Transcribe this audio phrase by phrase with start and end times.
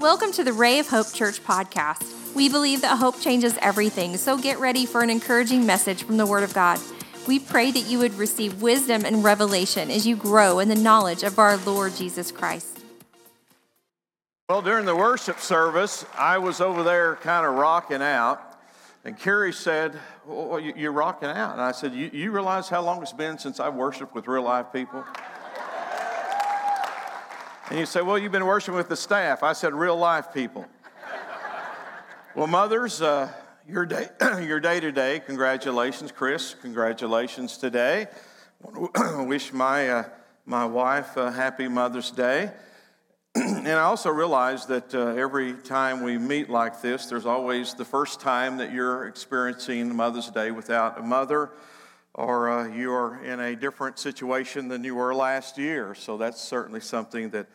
[0.00, 2.34] Welcome to the Ray of Hope Church podcast.
[2.34, 6.24] We believe that hope changes everything, so get ready for an encouraging message from the
[6.24, 6.80] Word of God.
[7.28, 11.22] We pray that you would receive wisdom and revelation as you grow in the knowledge
[11.22, 12.78] of our Lord Jesus Christ.
[14.48, 18.58] Well, during the worship service, I was over there kind of rocking out,
[19.04, 21.52] and Carrie said, well, You're rocking out.
[21.52, 24.44] And I said, you, you realize how long it's been since I've worshiped with real
[24.44, 25.04] live people?
[27.70, 29.44] And you say, Well, you've been worshiping with the staff.
[29.44, 30.66] I said, Real life people.
[32.34, 33.32] well, mothers, uh,
[33.68, 34.08] your day,
[34.42, 36.56] your day today, congratulations, Chris.
[36.62, 38.08] Congratulations today.
[39.18, 40.04] Wish my, uh,
[40.46, 42.50] my wife a happy Mother's Day.
[43.36, 47.84] and I also realize that uh, every time we meet like this, there's always the
[47.84, 51.52] first time that you're experiencing Mother's Day without a mother,
[52.14, 55.94] or uh, you are in a different situation than you were last year.
[55.94, 57.46] So that's certainly something that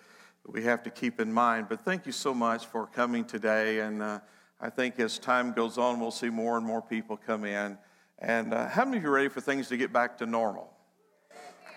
[0.48, 1.68] we have to keep in mind.
[1.70, 3.80] But thank you so much for coming today.
[3.80, 4.20] And uh,
[4.60, 7.78] I think as time goes on, we'll see more and more people come in.
[8.20, 10.72] And uh, how many of you are ready for things to get back to normal?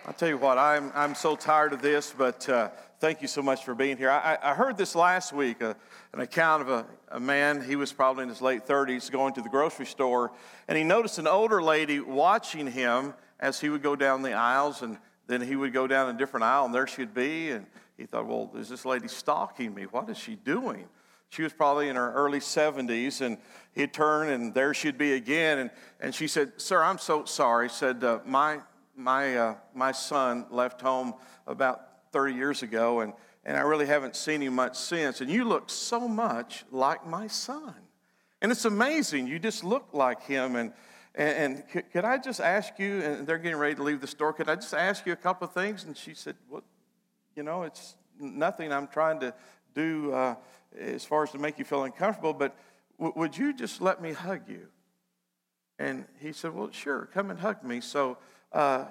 [0.05, 3.41] I'll tell you what, I'm, I'm so tired of this, but uh, thank you so
[3.41, 4.09] much for being here.
[4.09, 5.73] I, I heard this last week uh,
[6.13, 9.41] an account of a, a man, he was probably in his late 30s, going to
[9.41, 10.31] the grocery store,
[10.67, 14.81] and he noticed an older lady watching him as he would go down the aisles,
[14.81, 14.97] and
[15.27, 17.51] then he would go down a different aisle, and there she'd be.
[17.51, 17.67] And
[17.99, 19.83] he thought, well, is this lady stalking me?
[19.83, 20.85] What is she doing?
[21.27, 23.37] She was probably in her early 70s, and
[23.73, 25.59] he'd turn, and there she'd be again.
[25.59, 27.69] And, and she said, Sir, I'm so sorry.
[27.69, 28.59] Said, uh, My,
[28.95, 31.13] my, uh, my son left home
[31.45, 31.81] about
[32.13, 35.19] 30 years ago, and, and I really haven't seen him much since.
[35.19, 37.75] And you look so much like my son.
[38.41, 39.27] And it's amazing.
[39.27, 40.55] You just look like him.
[40.55, 40.71] And,
[41.13, 44.31] and, and could I just ask you, and they're getting ready to leave the store,
[44.31, 45.83] could I just ask you a couple of things?
[45.83, 46.63] And she said, Well,
[47.39, 49.33] you know, it's nothing I'm trying to
[49.73, 50.35] do uh,
[50.77, 52.53] as far as to make you feel uncomfortable, but
[52.97, 54.67] w- would you just let me hug you?
[55.79, 57.79] And he said, Well, sure, come and hug me.
[57.79, 58.17] So
[58.51, 58.87] uh,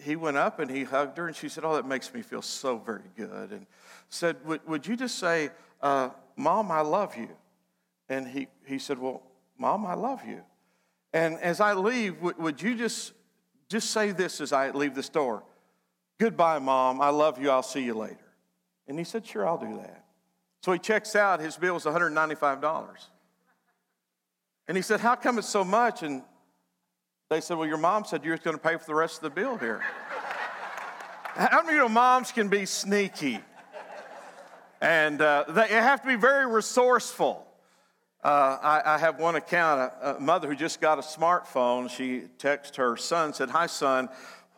[0.00, 2.40] he went up and he hugged her, and she said, Oh, that makes me feel
[2.40, 3.50] so very good.
[3.50, 3.66] And
[4.10, 5.50] said, Would, you just say,
[5.82, 7.30] uh, Mom, I love you?
[8.08, 9.24] And he, he said, Well,
[9.58, 10.42] Mom, I love you.
[11.12, 13.12] And as I leave, would, would you just,
[13.68, 15.42] just say this as I leave the store?
[16.18, 17.00] Goodbye, Mom.
[17.00, 17.50] I love you.
[17.50, 18.16] I'll see you later.
[18.88, 20.04] And he said, Sure, I'll do that.
[20.62, 21.40] So he checks out.
[21.40, 22.86] His bill was $195.
[24.66, 26.02] And he said, How come it's so much?
[26.02, 26.22] And
[27.30, 29.30] they said, Well, your mom said you're going to pay for the rest of the
[29.30, 29.80] bill here.
[31.34, 33.38] How many of you know moms can be sneaky?
[34.80, 37.46] And uh, they have to be very resourceful.
[38.24, 41.88] Uh, I, I, have one account, a, a, mother who just got a smartphone.
[41.88, 44.08] She texted her son, said, Hi, son,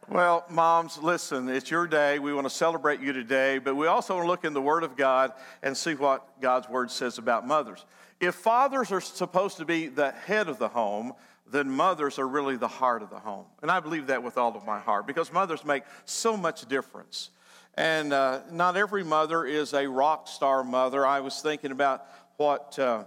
[0.06, 2.18] Well, moms, listen, it's your day.
[2.18, 4.82] We want to celebrate you today, but we also want to look in the Word
[4.82, 7.86] of God and see what God's Word says about mothers.
[8.20, 11.14] If fathers are supposed to be the head of the home,
[11.52, 13.44] then mothers are really the heart of the home.
[13.60, 17.30] And I believe that with all of my heart because mothers make so much difference.
[17.74, 21.06] And uh, not every mother is a rock star mother.
[21.06, 23.04] I was thinking about what, uh,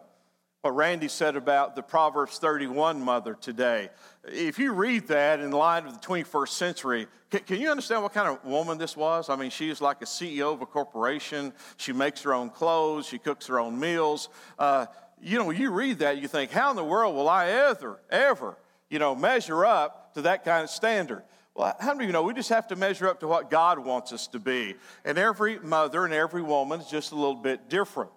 [0.61, 3.89] what Randy said about the Proverbs 31 mother today.
[4.23, 8.13] If you read that in light of the 21st century, can, can you understand what
[8.13, 9.29] kind of woman this was?
[9.29, 11.53] I mean, she is like a CEO of a corporation.
[11.77, 14.29] She makes her own clothes, she cooks her own meals.
[14.57, 14.87] Uh,
[15.25, 17.99] you know, when you read that, you think, how in the world will I ever,
[18.11, 18.55] ever,
[18.91, 21.23] you know, measure up to that kind of standard?
[21.55, 23.79] Well, how many of you know we just have to measure up to what God
[23.79, 24.75] wants us to be?
[25.03, 28.11] And every mother and every woman is just a little bit different.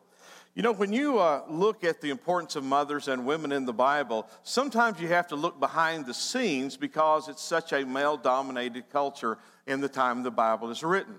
[0.54, 3.72] You know, when you uh, look at the importance of mothers and women in the
[3.72, 8.90] Bible, sometimes you have to look behind the scenes because it's such a male dominated
[8.90, 11.14] culture in the time the Bible is written.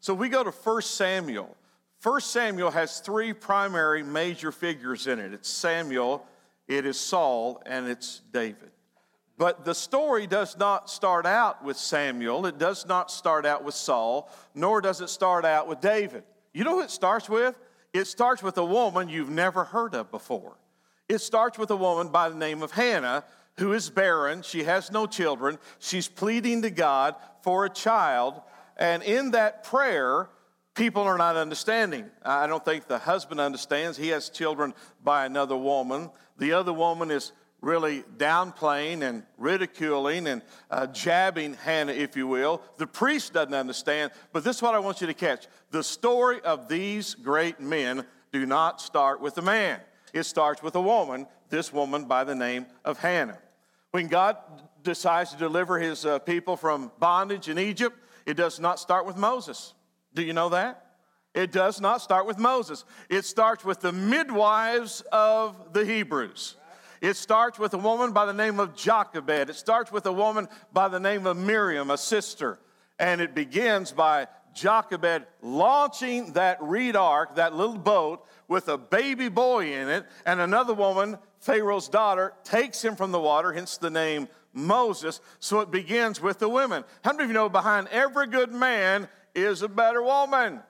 [0.00, 1.56] So we go to 1 Samuel.
[2.02, 6.24] 1 Samuel has three primary major figures in it it's Samuel,
[6.68, 8.70] it is Saul, and it's David.
[9.36, 13.74] But the story does not start out with Samuel, it does not start out with
[13.74, 16.22] Saul, nor does it start out with David.
[16.52, 17.56] You know who it starts with?
[17.92, 20.56] It starts with a woman you've never heard of before.
[21.08, 23.24] It starts with a woman by the name of Hannah
[23.58, 24.42] who is barren.
[24.42, 25.58] She has no children.
[25.78, 28.40] She's pleading to God for a child.
[28.76, 30.28] And in that prayer,
[30.78, 32.08] people are not understanding.
[32.24, 33.98] I don't think the husband understands.
[33.98, 34.72] He has children
[35.02, 36.10] by another woman.
[36.38, 40.40] The other woman is really downplaying and ridiculing and
[40.70, 42.62] uh, jabbing Hannah, if you will.
[42.76, 45.48] The priest doesn't understand, but this is what I want you to catch.
[45.72, 49.80] The story of these great men do not start with a man.
[50.14, 53.38] It starts with a woman, this woman by the name of Hannah.
[53.90, 54.36] When God
[54.84, 59.16] decides to deliver his uh, people from bondage in Egypt, it does not start with
[59.16, 59.74] Moses.
[60.18, 60.84] Do you know that?
[61.32, 62.84] It does not start with Moses.
[63.08, 66.56] It starts with the midwives of the Hebrews.
[67.00, 69.48] It starts with a woman by the name of Jochebed.
[69.48, 72.58] It starts with a woman by the name of Miriam, a sister.
[72.98, 79.28] And it begins by Jochebed launching that reed ark, that little boat, with a baby
[79.28, 83.88] boy in it, and another woman, Pharaoh's daughter, takes him from the water, hence the
[83.88, 85.20] name Moses.
[85.38, 86.82] So it begins with the women.
[87.04, 90.60] How many of you know behind every good man is a better woman?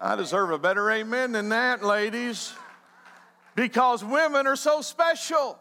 [0.00, 2.52] I deserve a better amen than that, ladies.
[3.54, 5.58] Because women are so special.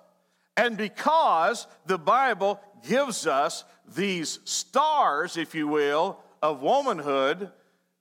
[0.57, 3.63] And because the Bible gives us
[3.95, 7.41] these stars, if you will, of womanhood.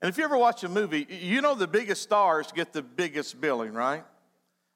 [0.00, 3.40] And if you ever watch a movie, you know the biggest stars get the biggest
[3.40, 4.04] billing, right?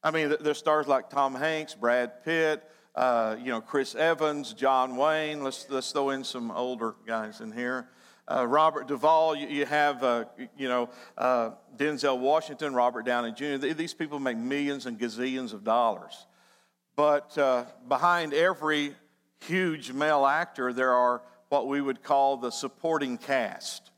[0.03, 2.63] I mean, there's stars like Tom Hanks, Brad Pitt,
[2.95, 5.43] uh, you know, Chris Evans, John Wayne.
[5.43, 7.89] Let's, let's throw in some older guys in here.
[8.29, 10.25] Uh, Robert Duvall, you, you have, uh,
[10.59, 13.57] you know, uh, Denzel Washington, Robert Downey Jr.
[13.73, 16.27] These people make millions and gazillions of dollars.
[16.97, 18.97] But uh, behind every
[19.41, 23.91] huge male actor, there are what we would call the supporting cast.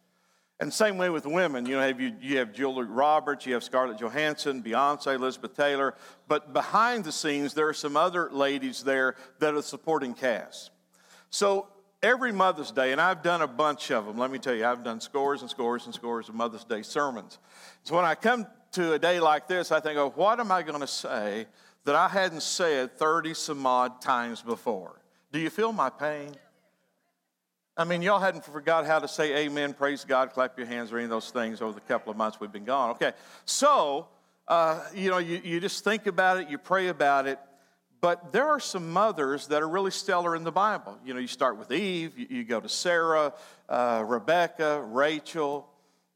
[0.61, 3.63] And same way with women, you know, have you, you have Julia Roberts, you have
[3.63, 5.95] Scarlett Johansson, Beyonce, Elizabeth Taylor,
[6.27, 10.73] but behind the scenes, there are some other ladies there that are supporting cast.
[11.31, 11.69] So
[12.03, 14.85] every Mother's Day, and I've done a bunch of them, let me tell you, I've
[14.85, 17.39] done scores and scores and scores of Mother's Day sermons.
[17.83, 20.63] So when I come to a day like this, I think, oh, what am I
[20.63, 21.47] going to say
[21.85, 25.01] that I hadn't said 30 some odd times before?
[25.33, 26.33] Do you feel my pain?
[27.77, 30.97] I mean, y'all hadn't forgot how to say amen, praise God, clap your hands, or
[30.97, 32.91] any of those things over the couple of months we've been gone.
[32.91, 33.13] Okay,
[33.45, 34.09] so,
[34.49, 37.39] uh, you know, you, you just think about it, you pray about it,
[38.01, 40.99] but there are some mothers that are really stellar in the Bible.
[41.05, 43.33] You know, you start with Eve, you, you go to Sarah,
[43.69, 45.69] uh, Rebecca, Rachel,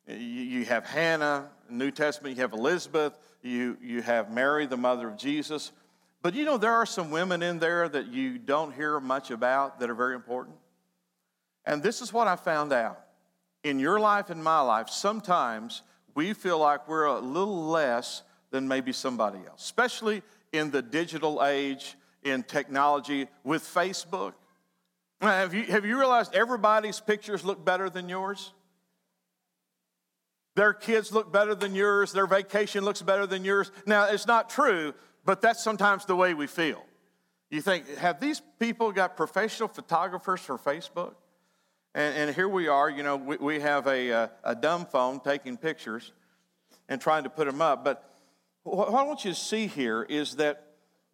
[0.06, 5.08] you, you have Hannah, New Testament, you have Elizabeth, you, you have Mary, the mother
[5.08, 5.72] of Jesus.
[6.22, 9.80] But you know, there are some women in there that you don't hear much about
[9.80, 10.56] that are very important.
[11.64, 13.00] And this is what I found out.
[13.64, 15.82] In your life and my life, sometimes
[16.14, 21.44] we feel like we're a little less than maybe somebody else, especially in the digital
[21.44, 24.34] age, in technology, with Facebook.
[25.20, 28.52] Have you, have you realized everybody's pictures look better than yours?
[30.54, 33.70] Their kids look better than yours, their vacation looks better than yours.
[33.86, 34.92] Now, it's not true,
[35.24, 36.82] but that's sometimes the way we feel.
[37.50, 41.14] You think, have these people got professional photographers for Facebook?
[41.94, 45.20] And, and here we are, you know, we, we have a, a, a, dumb phone
[45.20, 46.12] taking pictures
[46.88, 47.84] and trying to put them up.
[47.84, 48.11] But
[48.64, 50.66] what I want you to see here is that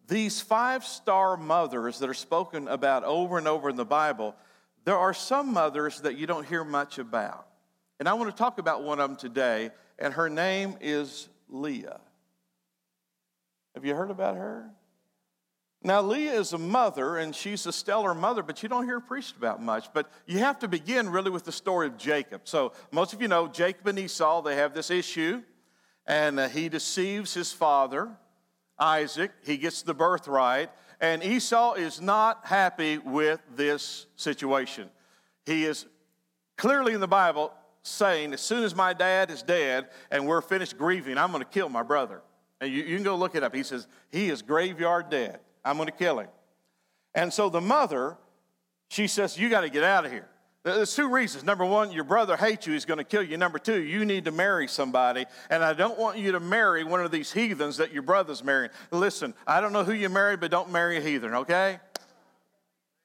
[0.07, 4.35] these five star mothers that are spoken about over and over in the Bible,
[4.85, 7.47] there are some mothers that you don't hear much about.
[7.99, 11.99] And I want to talk about one of them today, and her name is Leah.
[13.75, 14.71] Have you heard about her?
[15.81, 19.37] Now, Leah is a mother, and she's a stellar mother, but you don't hear preached
[19.37, 19.93] about much.
[19.93, 22.41] But you have to begin really with the story of Jacob.
[22.43, 25.41] So, most of you know Jacob and Esau, they have this issue,
[26.09, 28.09] and uh, he deceives his father,
[28.79, 29.31] Isaac.
[29.45, 34.89] He gets the birthright, and Esau is not happy with this situation.
[35.45, 35.85] He is
[36.57, 40.77] clearly in the Bible saying, As soon as my dad is dead and we're finished
[40.77, 42.21] grieving, I'm going to kill my brother.
[42.59, 43.55] And you, you can go look it up.
[43.55, 45.39] He says, He is graveyard dead.
[45.63, 46.27] I'm going to kill him.
[47.13, 48.17] And so the mother,
[48.89, 50.27] she says, You got to get out of here.
[50.63, 51.45] There's two reasons.
[51.45, 53.37] Number one, your brother hates you, he's going to kill you.
[53.37, 57.01] Number two, you need to marry somebody, and I don't want you to marry one
[57.01, 58.71] of these heathens that your brother's marrying.
[58.91, 61.79] Listen, I don't know who you marry, but don't marry a heathen, okay?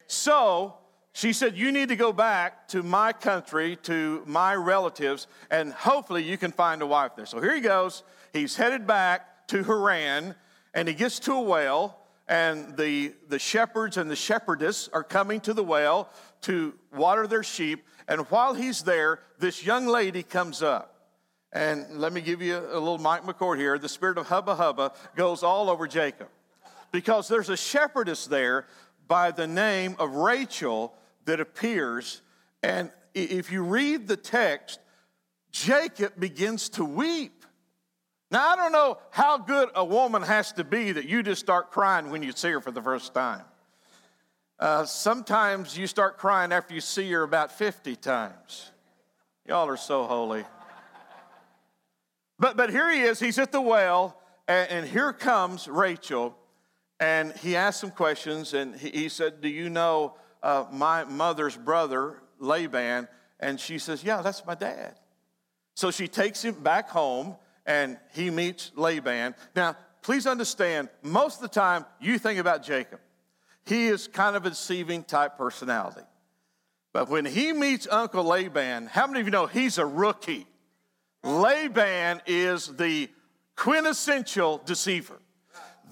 [0.09, 0.75] So
[1.13, 6.25] she said, You need to go back to my country, to my relatives, and hopefully
[6.25, 7.27] you can find a wife there.
[7.27, 8.03] So here he goes.
[8.33, 10.35] He's headed back to Haran,
[10.75, 15.41] and he gets to a well and the, the shepherds and the shepherdess are coming
[15.41, 16.09] to the well
[16.43, 17.85] to water their sheep.
[18.09, 20.91] And while he's there, this young lady comes up.
[21.53, 23.79] And let me give you a little Mike McCord here.
[23.79, 26.29] The spirit of hubba hubba goes all over Jacob
[26.91, 28.67] because there's a shepherdess there
[29.07, 30.95] by the name of Rachel
[31.27, 32.23] that appears.
[32.63, 34.81] And if you read the text,
[35.53, 37.44] Jacob begins to weep.
[38.35, 41.71] Now, I don't know how good a woman has to be that you just start
[41.71, 43.45] crying when you see her for the first time.
[44.59, 48.73] Uh, sometimes you start crying after you see her about 50 times.
[49.47, 50.43] Y'all are so holy.
[52.37, 56.37] But, but here he is, he's at the well, and, and here comes Rachel,
[56.99, 61.57] and he asked some questions, and he, he said, Do you know uh, my mother's
[61.57, 63.07] brother, Laban?
[63.39, 64.97] And she says, Yeah, that's my dad.
[65.77, 67.37] So she takes him back home,
[67.67, 69.35] and he meets Laban.
[69.55, 73.01] Now, please understand, most of the time you think about Jacob.
[73.67, 76.03] He is kind of a deceiving type personality.
[76.93, 80.47] But when he meets Uncle Laban, how many of you know he's a rookie?
[81.23, 83.09] Laban is the
[83.57, 85.19] quintessential deceiver.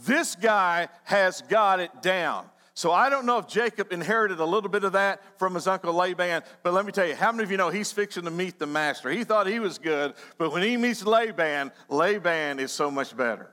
[0.05, 2.47] This guy has got it down.
[2.75, 5.93] So I don't know if Jacob inherited a little bit of that from his uncle
[5.93, 8.59] Laban, but let me tell you, how many of you know he's fixing to meet
[8.59, 9.11] the master?
[9.11, 13.53] He thought he was good, but when he meets Laban, Laban is so much better.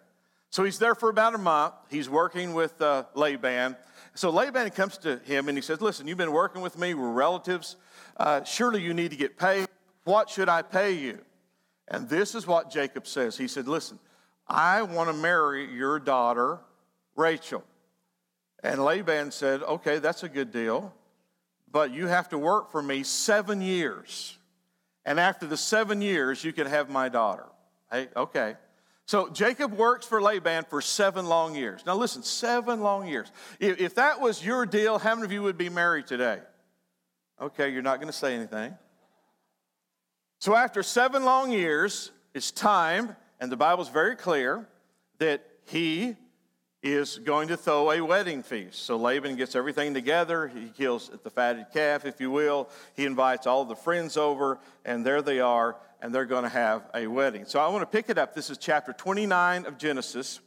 [0.52, 1.74] So he's there for about a month.
[1.90, 3.76] He's working with uh, Laban.
[4.16, 7.12] So Laban comes to him and he says, Listen, you've been working with me, we're
[7.12, 7.76] relatives.
[8.18, 9.68] Uh, surely you need to get paid.
[10.06, 11.20] What should I pay you?
[11.88, 13.38] And this is what Jacob says.
[13.38, 14.00] He said, Listen,
[14.48, 16.60] I want to marry your daughter,
[17.16, 17.64] Rachel.
[18.63, 20.94] And Laban said, Okay, that's a good deal,
[21.72, 24.38] but you have to work for me seven years.
[25.06, 27.46] And after the seven years, you can have my daughter.
[27.92, 28.56] Hey, okay.
[29.06, 31.84] So Jacob works for Laban for seven long years.
[31.84, 33.32] Now listen, seven long years.
[33.60, 36.39] If, if that was your deal, how many of you would be married today?
[37.42, 38.78] Okay, you're not going to say anything.
[40.39, 44.68] So after seven long years, it's time, and the Bible's very clear
[45.18, 46.16] that he
[46.82, 48.84] is going to throw a wedding feast.
[48.84, 50.48] So Laban gets everything together.
[50.48, 52.70] He kills the fatted calf, if you will.
[52.96, 56.90] He invites all the friends over, and there they are, and they're going to have
[56.94, 57.46] a wedding.
[57.46, 58.34] So I want to pick it up.
[58.34, 60.40] This is chapter 29 of Genesis,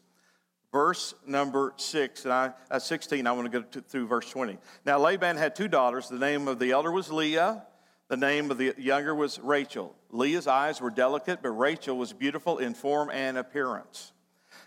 [0.73, 3.27] verse number 6, and I, uh, 16.
[3.27, 4.57] I want to go to, through verse 20.
[4.87, 6.09] Now Laban had two daughters.
[6.09, 7.65] The name of the elder was Leah.
[8.09, 9.95] The name of the younger was Rachel.
[10.11, 14.13] Leah's eyes were delicate, but Rachel was beautiful in form and appearance.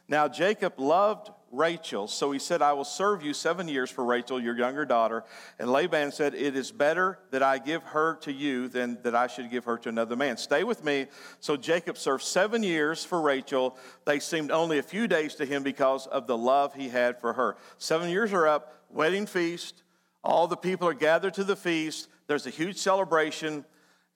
[0.07, 4.39] Now Jacob loved Rachel, so he said, I will serve you seven years for Rachel,
[4.39, 5.23] your younger daughter.
[5.59, 9.27] And Laban said, It is better that I give her to you than that I
[9.27, 10.37] should give her to another man.
[10.37, 11.07] Stay with me.
[11.39, 13.77] So Jacob served seven years for Rachel.
[14.05, 17.33] They seemed only a few days to him because of the love he had for
[17.33, 17.57] her.
[17.77, 19.83] Seven years are up, wedding feast.
[20.23, 22.09] All the people are gathered to the feast.
[22.27, 23.65] There's a huge celebration.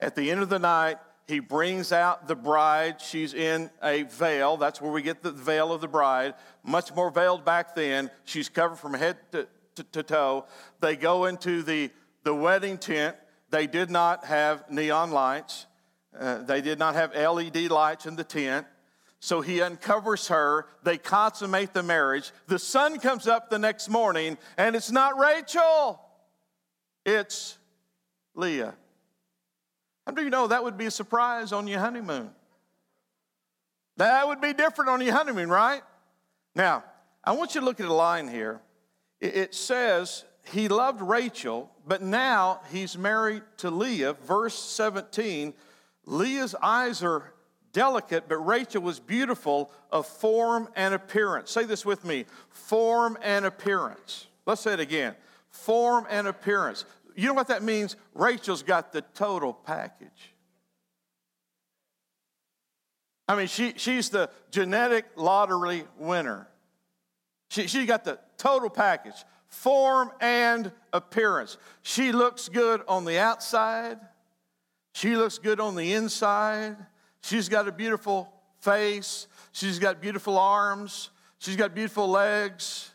[0.00, 0.98] At the end of the night,
[1.30, 3.00] he brings out the bride.
[3.00, 4.56] She's in a veil.
[4.56, 6.34] That's where we get the veil of the bride.
[6.64, 8.10] Much more veiled back then.
[8.24, 9.46] She's covered from head to,
[9.76, 10.46] to, to toe.
[10.80, 11.90] They go into the,
[12.24, 13.16] the wedding tent.
[13.50, 15.66] They did not have neon lights,
[16.18, 18.66] uh, they did not have LED lights in the tent.
[19.22, 20.66] So he uncovers her.
[20.82, 22.32] They consummate the marriage.
[22.46, 26.00] The sun comes up the next morning, and it's not Rachel,
[27.04, 27.58] it's
[28.34, 28.74] Leah.
[30.10, 32.30] How do you know that would be a surprise on your honeymoon?
[33.96, 35.82] That would be different on your honeymoon, right?
[36.56, 36.82] Now,
[37.22, 38.60] I want you to look at a line here.
[39.20, 44.14] It says he loved Rachel, but now he's married to Leah.
[44.14, 45.54] Verse 17
[46.06, 47.32] Leah's eyes are
[47.72, 51.52] delicate, but Rachel was beautiful of form and appearance.
[51.52, 54.26] Say this with me form and appearance.
[54.44, 55.14] Let's say it again
[55.50, 56.84] form and appearance.
[57.20, 57.96] You know what that means?
[58.14, 60.32] Rachel's got the total package.
[63.28, 66.48] I mean, she, she's the genetic lottery winner.
[67.50, 71.58] She, she got the total package form and appearance.
[71.82, 73.98] She looks good on the outside,
[74.94, 76.78] she looks good on the inside.
[77.22, 82.94] She's got a beautiful face, she's got beautiful arms, she's got beautiful legs,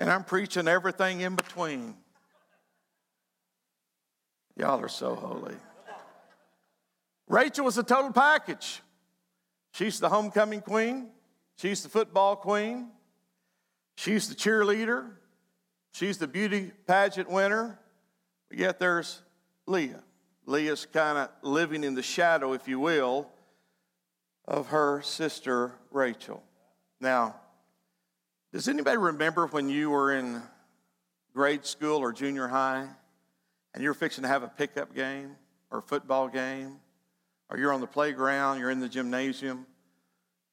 [0.00, 1.94] and I'm preaching everything in between.
[4.56, 5.54] Y'all are so holy.
[7.28, 8.80] Rachel was a total package.
[9.72, 11.10] She's the homecoming queen,
[11.56, 12.88] she's the football queen,
[13.96, 15.10] she's the cheerleader,
[15.92, 17.78] she's the beauty pageant winner.
[18.48, 19.20] But yet there's
[19.66, 20.02] Leah.
[20.46, 23.28] Leah's kind of living in the shadow, if you will,
[24.46, 26.42] of her sister Rachel.
[27.00, 27.34] Now,
[28.52, 30.40] does anybody remember when you were in
[31.34, 32.88] grade school or junior high?
[33.76, 35.36] And you're fixing to have a pickup game
[35.70, 36.76] or a football game,
[37.50, 39.66] or you're on the playground, you're in the gymnasium,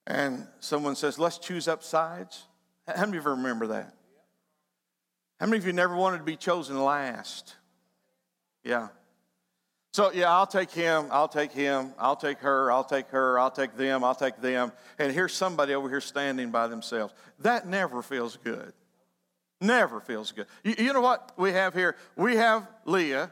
[0.06, 2.44] and someone says, Let's choose up sides.
[2.86, 3.94] How many of you remember that?
[5.40, 7.56] How many of you never wanted to be chosen last?
[8.66, 8.90] Yeah.
[9.94, 13.52] So, yeah, I'll take him, I'll take him, I'll take her, I'll take her, I'll
[13.52, 14.74] take them, I'll take them.
[15.00, 17.14] And here's somebody over here standing by themselves.
[17.40, 18.74] That never feels good.
[19.64, 20.48] Never feels good.
[20.64, 21.96] You, you know what we have here?
[22.18, 23.32] We have Leah,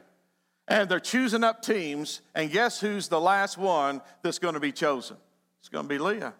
[0.66, 4.72] and they're choosing up teams, and guess who's the last one that's going to be
[4.72, 5.18] chosen?
[5.60, 6.32] It's going to be Leah.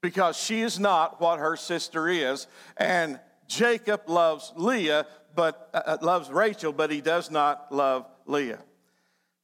[0.00, 2.46] Because she is not what her sister is.
[2.78, 8.60] And Jacob loves Leah, but uh, uh loves Rachel, but he does not love Leah.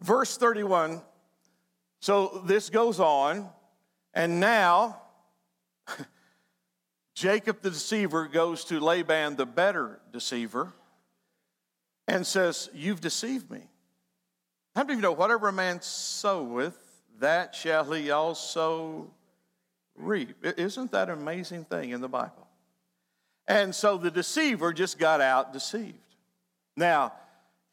[0.00, 1.02] Verse 31.
[2.00, 3.50] So this goes on,
[4.14, 5.02] and now
[7.14, 10.72] Jacob the deceiver goes to Laban the better deceiver
[12.08, 13.62] and says, You've deceived me.
[14.74, 16.76] How many of you know whatever a man soweth,
[17.20, 19.10] that shall he also
[19.94, 20.36] reap?
[20.42, 22.48] Isn't that an amazing thing in the Bible?
[23.46, 25.98] And so the deceiver just got out deceived.
[26.76, 27.12] Now,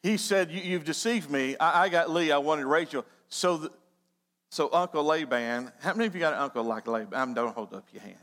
[0.03, 1.55] he said, you, have deceived me.
[1.59, 3.05] I, I, got Leah, I wanted Rachel.
[3.29, 3.71] So, the,
[4.49, 7.13] so Uncle Laban, how many of you got an uncle like Laban?
[7.13, 8.17] I Don't hold up your hand.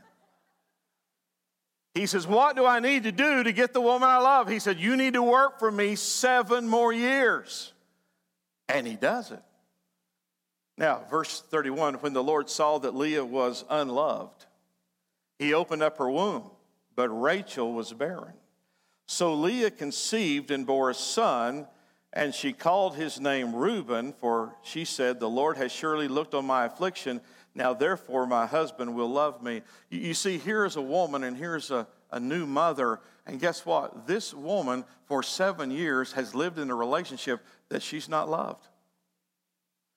[1.99, 4.49] He says, What do I need to do to get the woman I love?
[4.49, 7.73] He said, You need to work for me seven more years.
[8.69, 9.43] And he does it.
[10.76, 14.47] Now, verse 31 when the Lord saw that Leah was unloved,
[15.40, 16.45] he opened up her womb,
[16.95, 18.35] but Rachel was barren.
[19.07, 21.67] So Leah conceived and bore a son,
[22.12, 26.47] and she called his name Reuben, for she said, The Lord has surely looked on
[26.47, 27.21] my affliction.
[27.58, 29.62] Now, therefore, my husband will love me.
[29.90, 33.00] You, see, here is a woman, and here's a, a new mother.
[33.26, 34.06] And guess what?
[34.06, 38.64] This woman, for seven years, has lived in a relationship that she's not loved.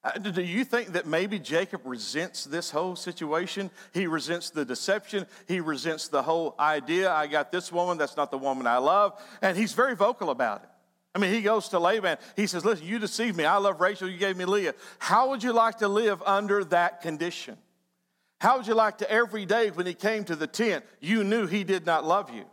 [0.04, 3.70] Uh, do you think that maybe Jacob resents this whole situation?
[3.94, 5.28] He resents the deception.
[5.48, 9.22] He resents the whole idea I got this woman, that's not the woman I love.
[9.40, 10.70] And he's very vocal about it.
[11.14, 12.18] I mean, he goes to Laban.
[12.36, 13.44] He says, Listen, you deceived me.
[13.44, 14.10] I love Rachel.
[14.10, 14.74] You gave me Leah.
[15.00, 17.58] How would you like to live under that condition?
[18.40, 21.48] How would you like to every day when he came to the tent, you knew
[21.48, 22.46] he did not love you?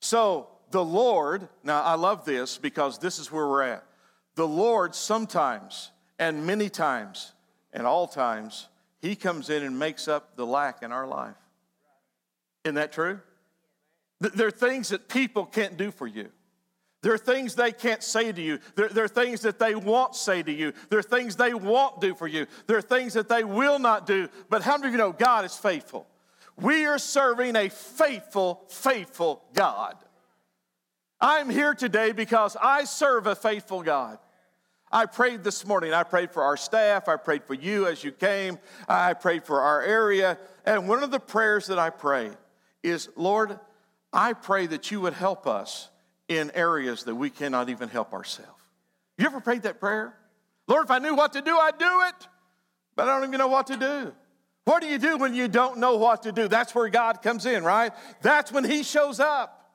[0.00, 3.84] So the Lord, now I love this because this is where we're at.
[4.36, 7.32] The Lord sometimes and many times,
[7.72, 8.68] and all times,
[9.00, 11.34] He comes in and makes up the lack in our life.
[12.64, 13.20] Isn't that true?
[14.20, 16.28] There are things that people can't do for you.
[17.02, 18.60] There are things they can't say to you.
[18.76, 20.72] There, there, are things that they won't say to you.
[20.88, 22.46] There are things they won't do for you.
[22.68, 24.28] There are things that they will not do.
[24.48, 26.06] But how many of you know God is faithful?
[26.56, 29.96] We are serving a faithful, faithful God.
[31.20, 34.18] I'm here today because I serve a faithful God.
[34.92, 35.92] I prayed this morning.
[35.92, 37.08] I prayed for our staff.
[37.08, 38.58] I prayed for you as you came.
[38.86, 40.38] I prayed for our area.
[40.64, 42.36] And one of the prayers that I prayed
[42.82, 43.58] is Lord,
[44.12, 45.88] I pray that you would help us
[46.28, 48.62] in areas that we cannot even help ourselves.
[49.18, 50.14] You ever prayed that prayer?
[50.66, 52.28] Lord, if I knew what to do, I'd do it,
[52.96, 54.12] but I don't even know what to do.
[54.64, 56.46] What do you do when you don't know what to do?
[56.46, 57.92] That's where God comes in, right?
[58.20, 59.70] That's when He shows up.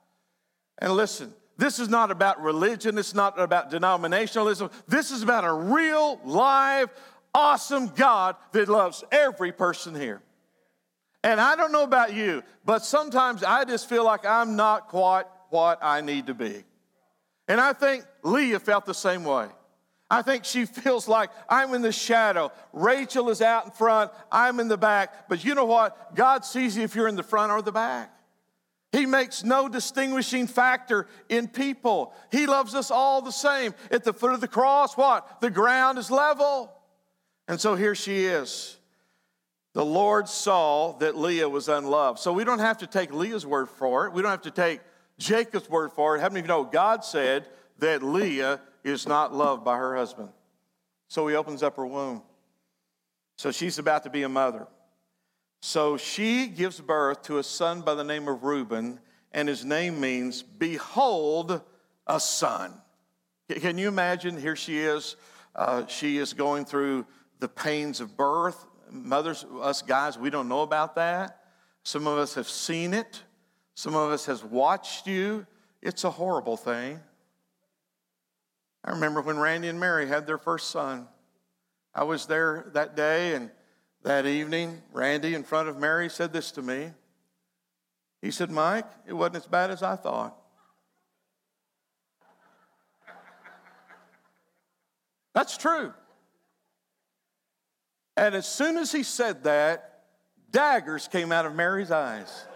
[0.79, 4.71] And listen, this is not about religion, it's not about denominationalism.
[4.87, 6.89] This is about a real, live,
[7.33, 10.21] awesome God that loves every person here.
[11.23, 15.25] And I don't know about you, but sometimes I just feel like I'm not quite
[15.49, 16.63] what I need to be.
[17.47, 19.47] And I think Leah felt the same way.
[20.09, 22.51] I think she feels like I'm in the shadow.
[22.73, 25.29] Rachel is out in front, I'm in the back.
[25.29, 26.15] But you know what?
[26.15, 28.13] God sees you if you're in the front or the back.
[28.93, 32.13] He makes no distinguishing factor in people.
[32.31, 33.73] He loves us all the same.
[33.91, 35.41] At the foot of the cross, what?
[35.41, 36.71] The ground is level.
[37.49, 38.77] And so here she is.
[39.73, 42.17] The Lord saw that Leah was unloved.
[42.19, 44.13] So we don't have to take Leah's word for it.
[44.13, 44.79] We don't have to take
[45.17, 46.21] Jacob's word for it.
[46.21, 47.47] How many of you know God said
[47.79, 50.29] that Leah is not loved by her husband?
[51.07, 52.21] So he opens up her womb.
[53.37, 54.67] So she's about to be a mother.
[55.61, 58.99] So she gives birth to a son by the name of Reuben,
[59.31, 61.61] and his name means, Behold,
[62.05, 62.73] a son.
[63.49, 64.39] Can you imagine?
[64.39, 65.15] Here she is.
[65.55, 67.05] Uh, she is going through
[67.39, 68.65] the pains of birth.
[68.91, 71.41] Mothers, us guys, we don't know about that.
[71.83, 73.23] Some of us have seen it.
[73.77, 75.45] Some of us has watched you.
[75.83, 76.99] It's a horrible thing.
[78.83, 81.07] I remember when Randy and Mary had their first son.
[81.93, 83.51] I was there that day, and
[84.01, 86.89] that evening, Randy, in front of Mary, said this to me.
[88.19, 90.35] He said, Mike, it wasn't as bad as I thought.
[95.35, 95.93] That's true.
[98.15, 100.05] And as soon as he said that,
[100.49, 102.47] daggers came out of Mary's eyes.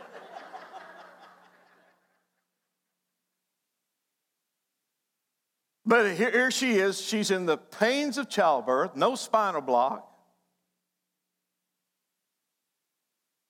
[5.85, 7.01] But here, here she is.
[7.01, 10.07] She's in the pains of childbirth, no spinal block,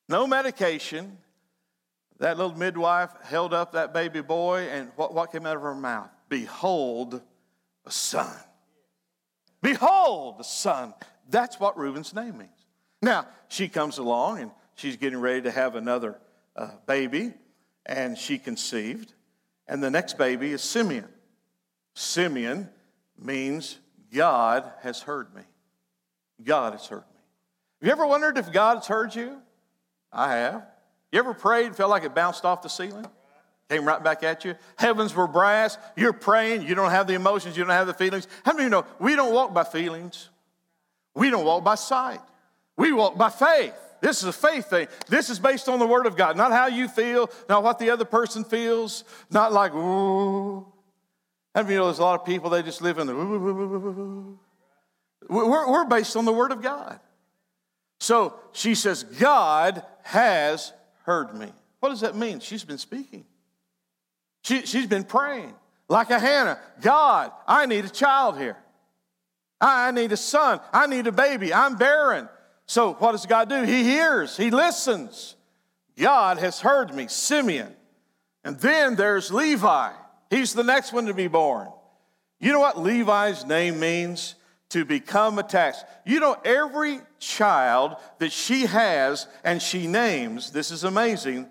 [0.07, 1.17] no medication.
[2.19, 5.73] That little midwife held up that baby boy, and what, what came out of her
[5.73, 6.09] mouth?
[6.29, 7.19] Behold,
[7.85, 8.37] a son.
[9.61, 10.93] Behold, the son.
[11.29, 12.49] That's what Reuben's name means.
[13.01, 16.19] Now, she comes along and she's getting ready to have another
[16.55, 17.33] uh, baby,
[17.85, 19.13] and she conceived.
[19.67, 21.07] And the next baby is Simeon.
[21.93, 22.69] Simeon
[23.17, 23.77] means
[24.13, 25.41] God has heard me.
[26.43, 27.21] God has heard me.
[27.82, 29.38] Have you ever wondered if God has heard you?
[30.12, 30.65] I have.
[31.12, 33.06] You ever prayed and felt like it bounced off the ceiling?
[33.69, 34.56] Came right back at you.
[34.77, 35.77] Heavens were brass.
[35.95, 36.63] You're praying.
[36.63, 37.56] You don't have the emotions.
[37.56, 38.27] You don't have the feelings.
[38.43, 40.30] How many of you know we don't walk by feelings?
[41.15, 42.19] We don't walk by sight.
[42.77, 43.73] We walk by faith.
[44.01, 44.88] This is a faith thing.
[45.08, 47.91] This is based on the Word of God, not how you feel, not what the
[47.91, 50.65] other person feels, not like, ooh.
[51.53, 53.15] How you know there's a lot of people, they just live in the.
[55.29, 56.99] We're, we're based on the Word of God.
[57.99, 61.51] So she says, God has heard me.
[61.79, 62.39] What does that mean?
[62.39, 63.25] She's been speaking.
[64.43, 65.53] She, she's been praying
[65.87, 66.57] like a Hannah.
[66.81, 68.57] God, I need a child here.
[69.59, 70.59] I need a son.
[70.73, 71.53] I need a baby.
[71.53, 72.27] I'm barren.
[72.65, 73.61] So what does God do?
[73.63, 75.35] He hears, He listens.
[75.97, 77.75] God has heard me, Simeon.
[78.43, 79.91] And then there's Levi.
[80.31, 81.67] He's the next one to be born.
[82.39, 84.35] You know what Levi's name means?
[84.69, 85.83] To become attached.
[86.05, 91.49] You know, every child that she has and she names, this is amazing,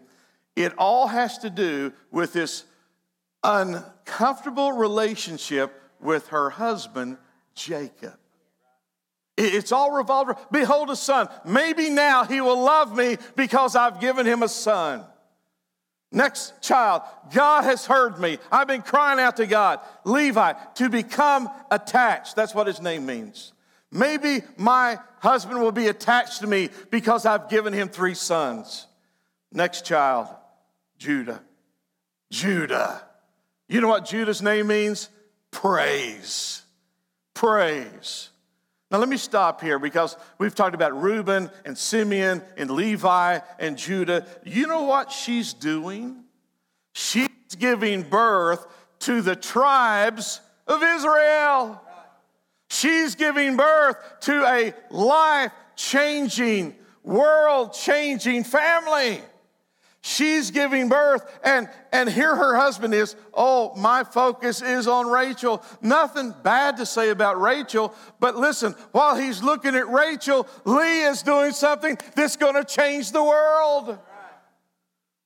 [0.56, 2.64] it all has to do with this
[3.44, 7.18] uncomfortable relationship with her husband,
[7.54, 8.16] Jacob.
[9.36, 11.28] It's all revolved behold a son.
[11.44, 15.04] Maybe now he will love me because I've given him a son.
[16.12, 18.38] Next child, God has heard me.
[18.50, 19.80] I've been crying out to God.
[20.04, 22.34] Levi, to become attached.
[22.34, 23.52] That's what his name means.
[23.92, 28.86] Maybe my husband will be attached to me because I've given him three sons.
[29.52, 30.28] Next child,
[30.98, 31.42] Judah.
[32.30, 33.02] Judah.
[33.68, 35.08] You know what Judah's name means?
[35.50, 36.62] Praise.
[37.34, 38.29] Praise.
[38.90, 43.78] Now, let me stop here because we've talked about Reuben and Simeon and Levi and
[43.78, 44.26] Judah.
[44.44, 46.24] You know what she's doing?
[46.92, 48.66] She's giving birth
[49.00, 51.80] to the tribes of Israel.
[52.68, 56.74] She's giving birth to a life changing,
[57.04, 59.20] world changing family.
[60.02, 65.62] She's giving birth, and, and here her husband is, oh, my focus is on Rachel.
[65.82, 71.22] Nothing bad to say about Rachel, but listen, while he's looking at Rachel, Leah is
[71.22, 73.98] doing something that's to change the world.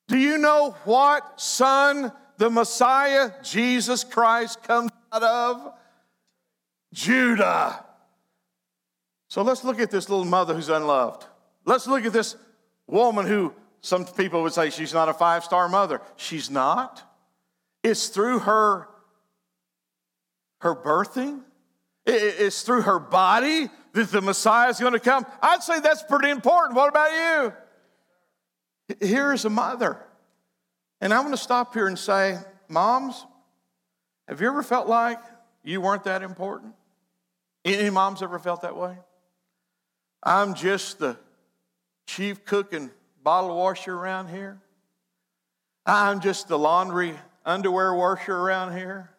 [0.08, 5.72] Do you know what son the Messiah, Jesus Christ, comes out of?
[6.92, 7.84] Judah.
[9.28, 11.26] So let's look at this little mother who's unloved.
[11.64, 12.36] Let's look at this
[12.86, 13.52] woman who
[13.84, 16.00] some people would say she's not a five star mother.
[16.16, 17.02] She's not.
[17.82, 18.88] It's through her,
[20.62, 21.42] her birthing,
[22.06, 25.26] it's through her body that the Messiah is going to come.
[25.42, 26.76] I'd say that's pretty important.
[26.76, 27.52] What about
[28.90, 28.96] you?
[29.06, 29.98] Here is a mother.
[31.02, 32.38] And I'm going to stop here and say,
[32.70, 33.26] Moms,
[34.26, 35.20] have you ever felt like
[35.62, 36.72] you weren't that important?
[37.66, 38.96] Any moms ever felt that way?
[40.22, 41.18] I'm just the
[42.06, 42.90] chief cook and
[43.24, 44.60] bottle washer around here.
[45.86, 49.10] I'm just the laundry underwear washer around here.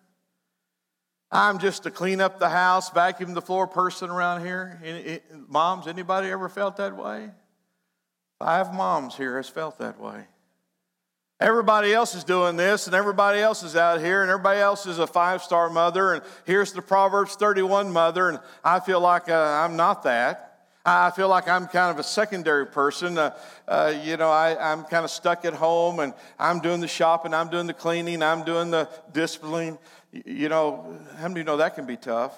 [1.31, 5.21] I'm just to clean up the house, vacuum the floor person around here.
[5.49, 7.31] moms, anybody ever felt that way?
[8.39, 10.27] Five moms here has felt that way.
[11.39, 14.99] Everybody else is doing this, and everybody else is out here, and everybody else is
[14.99, 19.61] a five star mother, and here's the Proverbs 31 mother, and I feel like uh,
[19.63, 20.54] I'm not that.
[20.87, 23.17] I feel like I'm kind of a secondary person.
[23.17, 23.35] Uh,
[23.67, 27.33] uh, you know, I, I'm kind of stuck at home and I'm doing the shopping,
[27.33, 29.79] I'm doing the cleaning, I'm doing the disciplining.
[30.11, 32.37] You know, how many of you know that can be tough?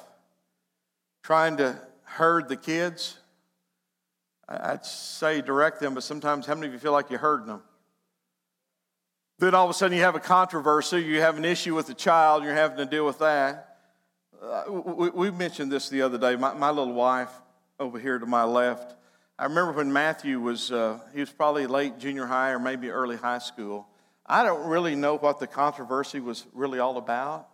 [1.24, 3.18] Trying to herd the kids.
[4.48, 7.62] I'd say direct them, but sometimes how many of you feel like you're herding them?
[9.40, 11.94] Then all of a sudden you have a controversy, you have an issue with the
[11.94, 13.78] child, you're having to deal with that.
[14.42, 16.36] Uh, we, we, mentioned this the other day.
[16.36, 17.30] My, my little wife,
[17.80, 18.96] over here to my left.
[19.38, 23.18] I remember when Matthew was, uh, he was probably late junior high or maybe early
[23.18, 23.88] high school.
[24.26, 27.48] I don't really know what the controversy was really all about,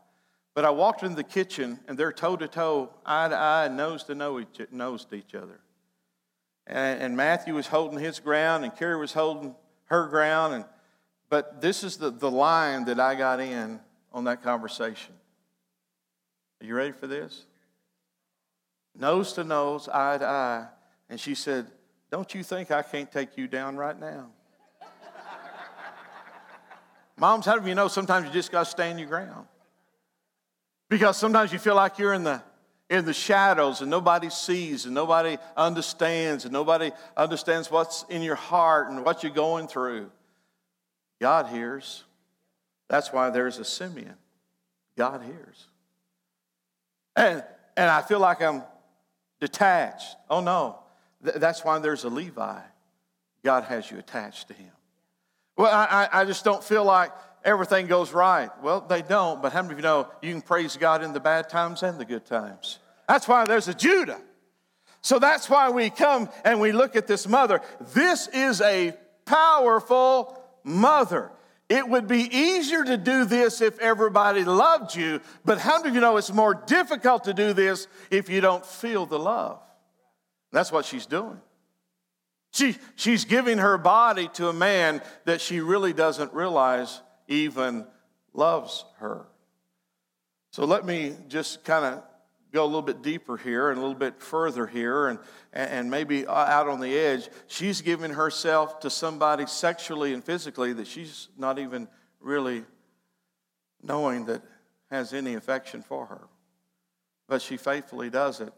[0.56, 4.04] but I walked into the kitchen and they're toe to toe, eye to eye, nose
[4.06, 5.60] to nose to each other.
[6.66, 9.56] And, and Matthew was holding his ground and Carrie was holding
[9.86, 10.54] her ground.
[10.54, 10.66] And,
[11.30, 13.82] but this is the, the line that I got in
[14.14, 15.14] on that conversation.
[16.62, 17.46] Are you ready for this?
[18.98, 20.68] Nose to nose, eye to eye.
[21.10, 21.68] And she said,
[22.12, 24.28] Don't you think I can't take you down right now?
[27.18, 29.48] Moms, how do you know sometimes you just got to stand your ground?
[30.90, 32.42] Because sometimes you feel like you're in the
[32.90, 38.36] in the shadows and nobody sees and nobody understands and nobody understands what's in your
[38.36, 40.12] heart and what you're going through.
[41.20, 42.04] God hears.
[42.90, 44.16] That's why there's a Simeon.
[44.98, 45.68] God hears.
[47.16, 47.44] And,
[47.76, 48.64] and I feel like I'm
[49.44, 50.16] detached.
[50.30, 50.80] Oh no.
[51.22, 52.62] Th- that's why there's a Levi.
[53.44, 54.72] God has you attached to him.
[55.58, 57.12] Well, I, I just don't feel like
[57.44, 58.50] everything goes right.
[58.64, 61.20] Well, they don't, but how many of you know you can praise God in the
[61.20, 62.80] bad times and the good times?
[63.10, 64.22] That's why there's a Judah.
[65.02, 67.60] So that's why we come and we look at this mother.
[67.94, 68.94] This is a
[69.26, 71.32] powerful mother.
[71.74, 76.00] It would be easier to do this if everybody loved you, but how do you
[76.00, 79.60] know it's more difficult to do this if you don't feel the love?
[80.52, 81.42] That's what she's doing.
[82.52, 87.88] She, she's giving her body to a man that she really doesn't realize even
[88.36, 89.26] loves her.
[90.52, 92.04] So let me just kind of
[92.54, 95.20] go a little bit deeper here and a little bit further here and,
[95.52, 97.28] and maybe out on the edge.
[97.48, 101.88] She's giving herself to somebody sexually and physically that she's not even
[102.22, 102.64] really
[103.82, 104.44] knowing that
[104.92, 106.28] has any affection for her.
[107.28, 108.54] But she faithfully does it.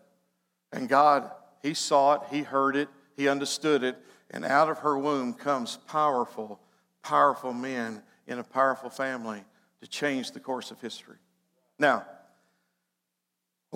[0.74, 1.32] And God,
[1.62, 3.98] He saw it, He heard it, He understood it,
[4.30, 6.60] and out of her womb comes powerful,
[7.02, 9.44] powerful men in a powerful family
[9.82, 11.18] to change the course of history.
[11.80, 12.06] Now,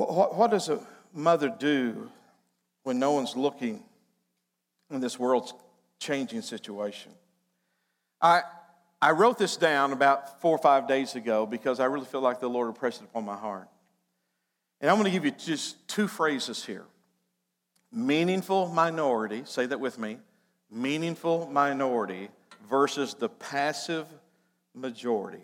[0.07, 0.79] what, what does a
[1.13, 2.09] mother do
[2.83, 3.83] when no one's looking
[4.89, 5.53] in this world's
[5.99, 7.12] changing situation?
[8.21, 8.41] I,
[9.01, 12.39] I wrote this down about four or five days ago because I really feel like
[12.39, 13.67] the Lord impressed it upon my heart.
[14.81, 16.85] And I'm going to give you just two phrases here
[17.91, 20.17] meaningful minority, say that with me,
[20.69, 22.29] meaningful minority
[22.69, 24.05] versus the passive
[24.75, 25.43] majority.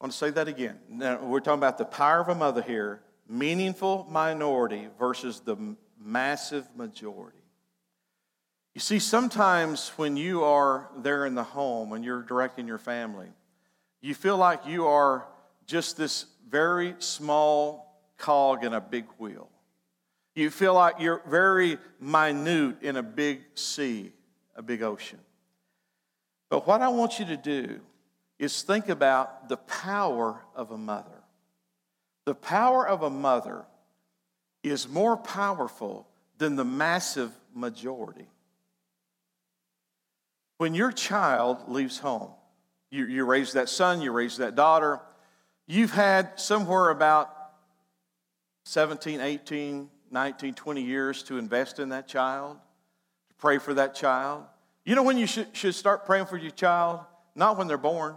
[0.00, 0.78] I want to say that again.
[0.88, 6.66] Now, we're talking about the power of a mother here, meaningful minority versus the massive
[6.76, 7.38] majority.
[8.74, 13.28] You see, sometimes when you are there in the home, when you're directing your family,
[14.00, 15.26] you feel like you are
[15.66, 19.48] just this very small cog in a big wheel.
[20.34, 24.12] You feel like you're very minute in a big sea,
[24.56, 25.20] a big ocean.
[26.50, 27.80] But what I want you to do
[28.44, 31.24] is think about the power of a mother.
[32.26, 33.64] The power of a mother
[34.62, 36.06] is more powerful
[36.38, 38.28] than the massive majority.
[40.58, 42.30] When your child leaves home,
[42.90, 45.00] you, you raise that son, you raise that daughter,
[45.66, 47.34] you've had somewhere about
[48.66, 52.56] 17, 18, 19, 20 years to invest in that child,
[53.28, 54.44] to pray for that child.
[54.84, 57.00] You know when you should, should start praying for your child?
[57.34, 58.16] Not when they're born.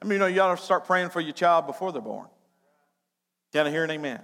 [0.00, 2.26] I mean, you know, you ought to start praying for your child before they're born.
[3.52, 4.20] Can I hear an amen?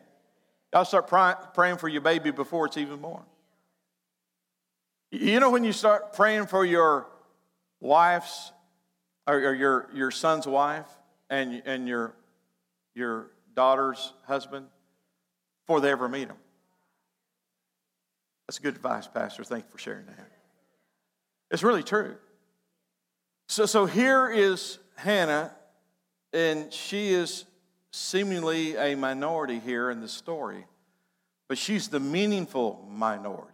[0.73, 1.09] To start
[1.55, 3.23] praying for your baby before it's even born.
[5.11, 7.07] You know, when you start praying for your
[7.81, 8.53] wife's
[9.27, 10.89] or your, your son's wife
[11.29, 12.15] and, and your,
[12.95, 14.67] your daughter's husband
[15.63, 16.37] before they ever meet them.
[18.47, 19.45] That's good advice, Pastor.
[19.45, 20.31] Thank you for sharing that.
[21.51, 22.17] It's really true.
[23.49, 25.53] So, so here is Hannah
[26.33, 27.45] and she is
[27.91, 30.67] seemingly a minority here in the story,
[31.49, 33.47] but she's the meaningful minority.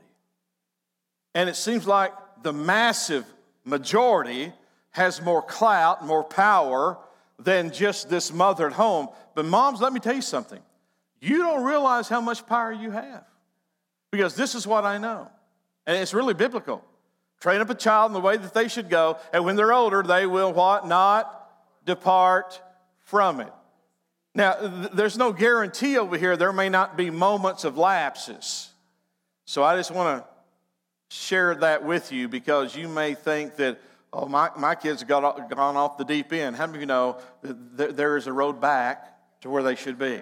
[1.35, 2.13] And it seems like
[2.43, 3.25] the massive
[3.65, 4.53] majority
[4.91, 6.99] has more clout, more power
[7.39, 9.09] than just this mother at home.
[9.35, 10.61] But, moms, let me tell you something.
[11.21, 13.25] You don't realize how much power you have
[14.11, 15.29] because this is what I know.
[15.87, 16.85] And it's really biblical.
[17.41, 20.03] Train up a child in the way that they should go, and when they're older,
[20.03, 20.87] they will what?
[20.87, 21.51] Not
[21.85, 22.61] depart
[23.07, 23.53] from it.
[24.35, 28.69] Now, th- there's no guarantee over here, there may not be moments of lapses.
[29.47, 33.81] So I just want to share that with you because you may think that,
[34.13, 36.57] oh, my, my kids got gone off the deep end.
[36.57, 37.19] How many of you know
[37.75, 40.21] that there is a road back to where they should be?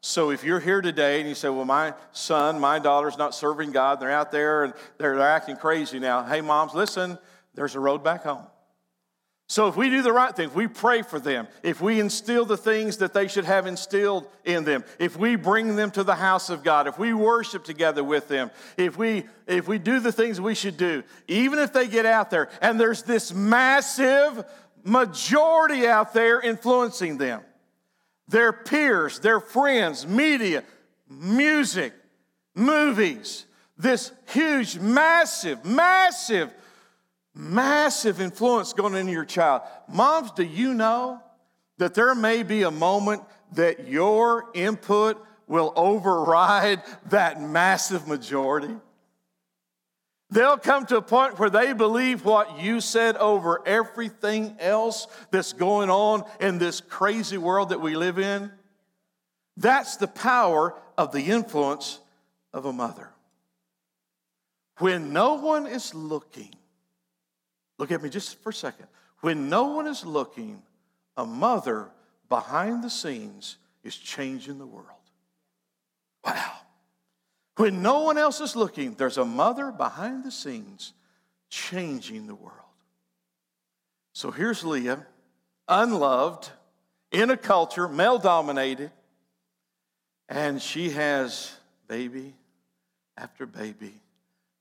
[0.00, 3.72] So if you're here today and you say, well, my son, my daughter's not serving
[3.72, 6.22] God, they're out there and they're, they're acting crazy now.
[6.22, 7.18] Hey, moms, listen,
[7.54, 8.44] there's a road back home.
[9.50, 12.44] So if we do the right thing, if we pray for them, if we instill
[12.44, 16.14] the things that they should have instilled in them, if we bring them to the
[16.14, 20.12] house of God, if we worship together with them, if we if we do the
[20.12, 24.44] things we should do, even if they get out there and there's this massive
[24.84, 27.40] majority out there influencing them,
[28.28, 30.62] their peers, their friends, media,
[31.08, 31.94] music,
[32.54, 33.46] movies,
[33.78, 36.52] this huge, massive, massive,
[37.38, 39.62] massive influence going into your child.
[39.88, 41.22] Moms, do you know
[41.78, 43.22] that there may be a moment
[43.52, 48.74] that your input will override that massive majority?
[50.30, 55.54] They'll come to a point where they believe what you said over everything else that's
[55.54, 58.50] going on in this crazy world that we live in.
[59.56, 62.00] That's the power of the influence
[62.52, 63.08] of a mother.
[64.78, 66.50] When no one is looking,
[67.78, 68.86] look at me just for a second.
[69.20, 70.62] When no one is looking,
[71.16, 71.88] a mother
[72.28, 74.86] behind the scenes is changing the world.
[76.24, 76.52] Wow.
[77.56, 80.92] When no one else is looking, there's a mother behind the scenes
[81.50, 82.54] changing the world.
[84.12, 85.06] So here's Leah,
[85.66, 86.50] unloved,
[87.10, 88.90] in a culture, male dominated,
[90.28, 91.52] and she has
[91.88, 92.34] baby
[93.16, 93.94] after baby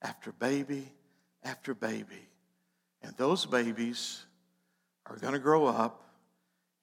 [0.01, 0.88] after baby
[1.43, 2.27] after baby.
[3.02, 4.26] And those babies
[5.06, 6.04] are going to grow up,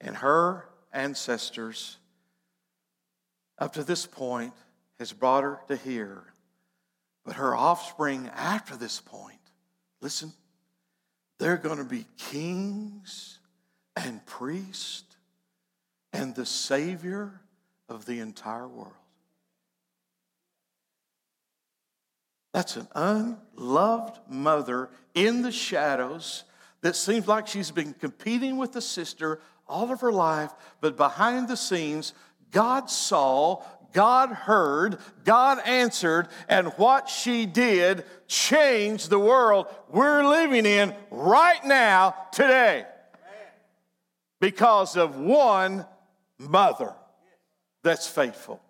[0.00, 1.98] and her ancestors,
[3.58, 4.54] up to this point,
[4.98, 6.24] has brought her to here.
[7.24, 9.40] But her offspring after this point,
[10.00, 10.32] listen,
[11.38, 13.38] they're going to be kings
[13.96, 15.16] and priests
[16.12, 17.40] and the Savior
[17.88, 18.92] of the entire world.
[22.54, 26.44] That's an unloved mother in the shadows
[26.82, 31.48] that seems like she's been competing with a sister all of her life, but behind
[31.48, 32.12] the scenes,
[32.52, 33.60] God saw,
[33.92, 41.64] God heard, God answered, and what she did changed the world we're living in right
[41.64, 42.84] now, today,
[44.40, 45.86] because of one
[46.38, 46.94] mother
[47.82, 48.62] that's faithful.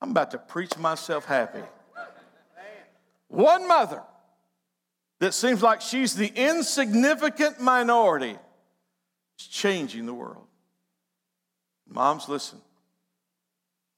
[0.00, 1.62] I'm about to preach myself happy.
[3.34, 4.00] One mother
[5.18, 8.36] that seems like she's the insignificant minority
[9.38, 10.46] is changing the world.
[11.88, 12.60] Moms, listen.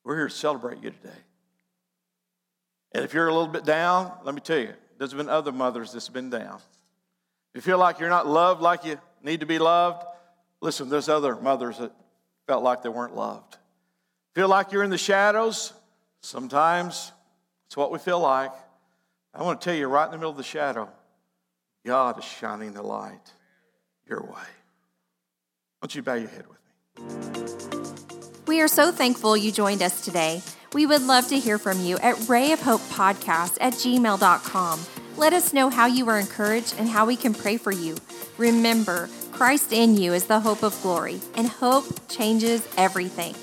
[0.05, 1.19] We're here to celebrate you today.
[2.93, 5.93] And if you're a little bit down, let me tell you, there's been other mothers
[5.93, 6.57] that's been down.
[7.53, 10.03] If you feel like you're not loved like you need to be loved,
[10.63, 11.93] listen, there's other mothers that
[12.47, 13.59] felt like they weren't loved.
[14.35, 15.75] Feel like you're in the shadows?
[16.23, 17.13] Sometimes
[17.67, 18.53] it's what we feel like.
[19.37, 20.89] I want to tell you, right in the middle of the shadow,
[21.85, 23.33] God is shining the light
[24.09, 24.49] your way.
[25.83, 26.73] Don't you bow your head with me?
[28.47, 30.41] We are so thankful you joined us today.
[30.73, 34.81] We would love to hear from you at Ray of Hope Podcast at gmail.com.
[35.19, 37.97] Let us know how you were encouraged and how we can pray for you.
[38.39, 43.35] Remember, Christ in you is the hope of glory, and hope changes everything.